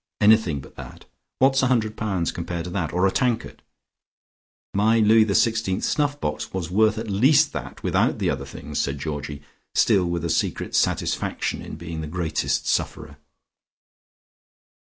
Anything 0.19 0.61
but 0.61 0.75
that. 0.77 1.05
What's 1.37 1.61
a 1.61 1.67
hundred 1.67 1.95
pounds 1.95 2.31
compared 2.31 2.63
to 2.63 2.71
that, 2.71 2.91
or 2.91 3.05
a 3.05 3.11
tankard" 3.11 3.61
"My 4.73 4.97
Louis 4.99 5.25
XVI 5.25 5.83
snuff 5.83 6.19
box 6.19 6.51
was 6.51 6.71
worth 6.71 6.97
at 6.97 7.07
least 7.07 7.53
that 7.53 7.83
without 7.83 8.17
the 8.17 8.31
other 8.31 8.45
things," 8.47 8.79
said 8.79 8.97
Georgie, 8.97 9.43
still 9.75 10.05
with 10.07 10.25
a 10.25 10.29
secret 10.31 10.73
satisfaction 10.73 11.61
in 11.61 11.75
being 11.75 12.01
the 12.01 12.07
greatest 12.07 12.65
sufferer. 12.65 13.17